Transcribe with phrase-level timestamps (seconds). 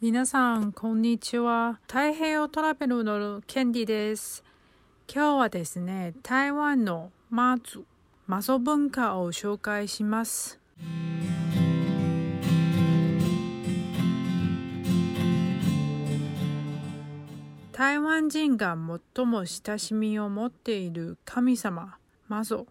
[0.00, 1.80] 皆さん、こんにちは。
[1.88, 4.44] 太平洋トラベルのケンディです。
[5.12, 7.82] 今日はですね、台湾のマズ、
[8.28, 10.60] マゾ文化を紹介します。
[17.72, 18.78] 台湾人が
[19.16, 21.96] 最も親しみを持っている神様、
[22.28, 22.68] マゾ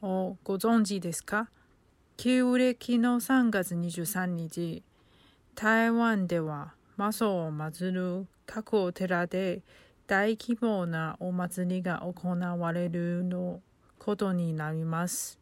[0.00, 1.50] をご存知ですか？
[2.16, 4.82] 旧暦の3月23日、
[5.56, 9.62] 台湾では魔祖を祀る各お寺で
[10.06, 13.62] 大規模なお祭りが行われるの
[13.98, 15.38] ことになります。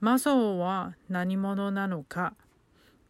[0.00, 2.34] 魔祖は何者なのか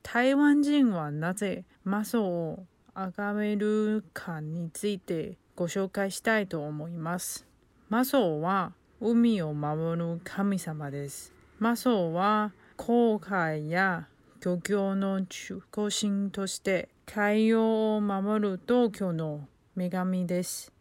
[0.03, 7.47] 台湾人はなぜ魔祖を崇めるかについてご紹介したいと思います。
[7.89, 11.33] 魔祖は海を守る神様です。
[11.59, 14.09] 魔祖は航海や
[14.45, 19.47] 漁業の中心として海洋を守る東京の
[19.77, 20.73] 女神です。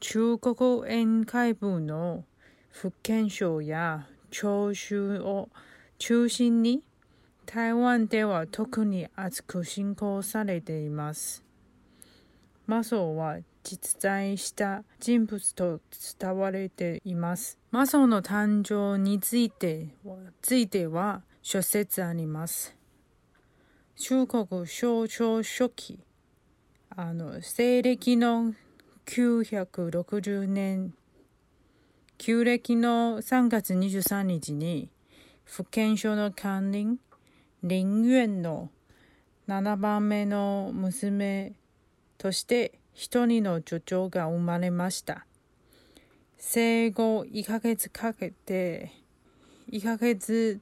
[0.00, 2.26] 中国沿海部の
[2.70, 5.48] 福建省や長州を
[5.96, 6.82] 中心に
[7.46, 11.42] 台湾では特に厚く信仰されています。
[12.66, 15.80] マソは実在した人物と
[16.20, 17.58] 伝われています。
[17.70, 19.88] マソの誕生について
[20.42, 22.81] ついては諸説あります。
[23.94, 26.00] 中国少朝初期、
[26.88, 28.54] あの、西暦の
[29.06, 30.94] 960年、
[32.16, 34.88] 旧暦の3月23日に、
[35.44, 36.98] 福建省の管理、
[37.62, 38.70] 林園の
[39.46, 41.52] 7番目の娘
[42.16, 45.26] として一人の女長が生まれました。
[46.38, 48.90] 生後1ヶ月かけて、
[49.70, 50.60] 1ヶ月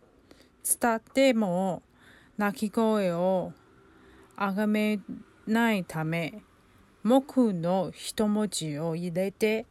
[0.80, 1.82] 伝っても、
[2.40, 3.52] 鳴き声を
[4.34, 4.98] あがめ
[5.46, 6.42] ないため、
[7.04, 9.66] 木の一文字を入れて、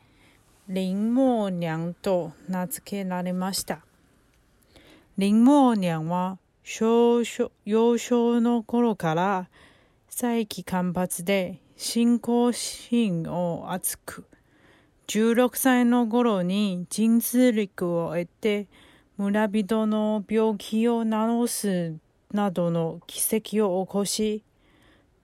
[0.67, 3.79] 林默娘と名付けられました。
[5.17, 9.49] 林默娘は少々幼少の頃から
[10.07, 14.25] 再起干ばつで信仰心を熱く、
[15.07, 18.67] 16歳の頃に人通力を得て
[19.17, 24.43] 村人の病気を治すなどの奇跡を起こし、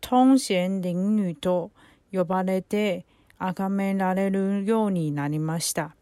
[0.01, 1.71] 通贤灵女と
[2.11, 3.05] 呼ばれて
[3.37, 5.95] 崇められるようになりました。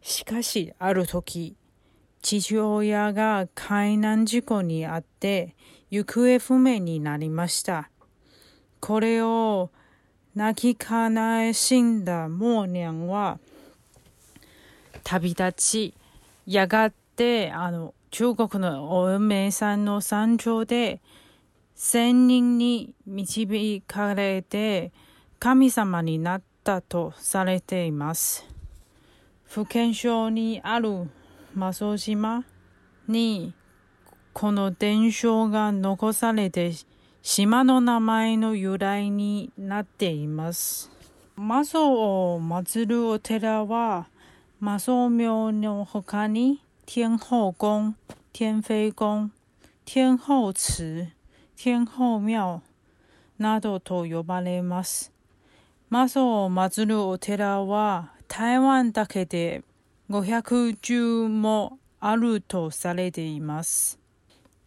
[0.00, 1.56] しかし、ある時、
[2.22, 5.54] 父親が海難事故にあって
[5.90, 7.90] 行方不明になりました。
[8.80, 9.70] これを
[10.34, 13.38] 泣きかなえ死んだモーニャンは
[15.02, 15.94] 旅立ち、
[16.46, 21.02] やがて、あの、中国のお嫁さんの山頂で
[21.74, 24.90] 仙人に導かれて
[25.38, 28.46] 神様になったとされています。
[29.44, 31.10] 福建省にある
[31.54, 32.42] マソ島
[33.06, 33.52] に
[34.32, 36.72] この伝承が残されて
[37.20, 40.90] 島の名前の由来になっています。
[41.36, 44.06] マソを祀るお寺は
[44.58, 47.96] マソ廟の他に天后宫、
[48.32, 49.32] 天妃宫、
[49.84, 51.08] 天后祠、
[51.56, 52.62] 天后庙
[53.38, 55.12] などと呼ばれます。
[55.90, 59.64] マソを祀るお寺は台湾だけで
[60.08, 63.98] 510もあるとされています。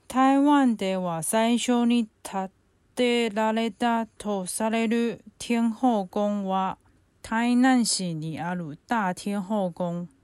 [0.10, 2.52] 台湾では最初に建
[2.96, 6.78] てられたとされる天后宮は
[7.22, 10.19] 台南市にある大天后宮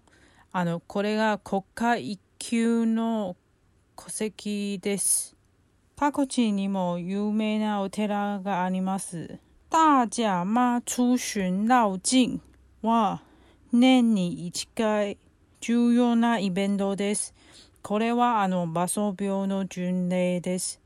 [0.58, 3.36] あの、これが国家一級の
[3.98, 5.36] 戸籍です。
[5.98, 9.38] 各地にも有名なお寺があります。
[9.70, 12.40] 大甲妈出巡绕境
[12.82, 13.22] は
[13.74, 15.18] 年に1回
[15.60, 17.34] 重要なイベントです。
[17.82, 20.80] これはあの、馬祖病の巡礼です。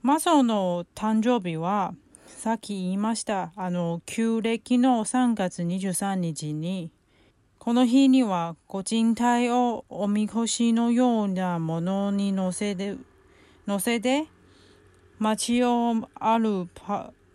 [0.00, 1.92] マソの誕生日は、
[2.26, 6.90] さっき言いました、あの、旧暦の3月23日に、
[7.66, 12.94] この日には、ご神体をおみこしのようなものに乗せて、
[13.66, 14.28] 乗せて、
[15.18, 16.68] 街を歩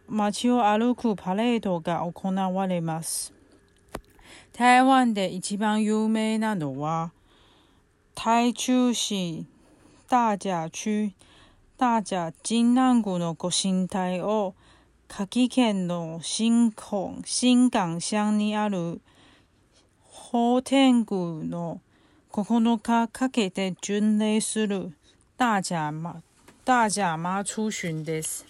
[0.07, 3.33] 街を歩くパレードが行われます。
[4.53, 7.11] 台湾で一番有名なのは、
[8.15, 9.45] 台中市
[10.07, 11.11] 大甲区
[11.77, 14.55] 大甲金南谷のご神体を、
[15.09, 19.01] 夏季県の新港新港乡にある
[20.13, 21.79] 法天宮の
[22.33, 24.91] 9日かけて巡礼する
[25.37, 26.21] 大甲妈
[26.65, 28.45] 大甲妈出巡です。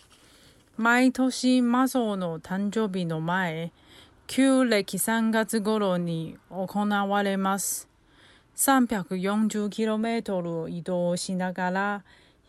[0.76, 3.72] 毎年魔像の誕生日の前、
[4.26, 7.88] 旧暦3月頃に行われます。
[8.56, 12.04] 340km を移動しながら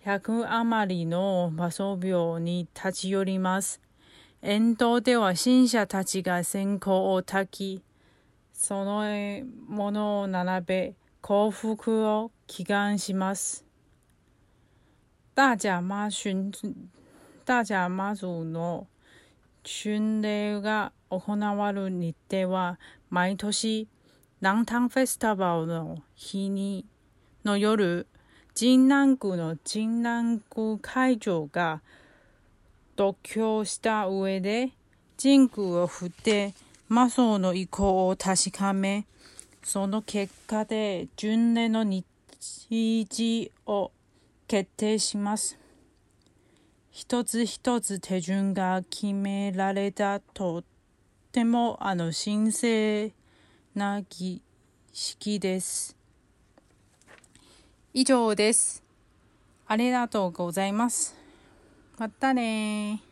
[0.07, 3.79] 100余りの魔装廟に立ち寄ります。
[4.41, 7.83] 沿道では信者たちが線香を焚き、
[8.63, 9.03] その
[9.67, 13.65] ものを並べ、幸福を祈願します。
[15.35, 16.53] 大甲妈巡
[17.45, 18.87] 大甲妈祖の
[19.65, 22.79] 巡礼が行われる日程は
[23.11, 23.89] 毎年
[24.41, 26.87] 南丹フェスティバルの日に
[27.45, 28.07] の夜、
[28.57, 31.83] 神南区の神南区会場が
[32.95, 34.71] 独協した上で、
[35.21, 36.55] 神宮を振って
[36.93, 39.07] 魔装の意向を確かめ、
[39.63, 42.05] その結果で巡礼の日
[42.69, 43.91] 時を
[44.47, 45.59] 決定します。
[46.91, 50.65] 一つ一つ手順が決められたとっ
[51.33, 53.13] てもあの神聖
[53.75, 54.43] な儀
[54.93, 55.97] 式です。
[57.95, 58.83] 以上です。
[59.67, 61.15] ありがとうございます。
[61.97, 63.03] またね